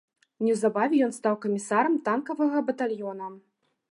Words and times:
Неўзабаве 0.45 1.01
ён 1.07 1.11
стаў 1.17 1.35
камісарам 1.43 1.99
танкавага 2.09 2.57
батальёна. 2.69 3.31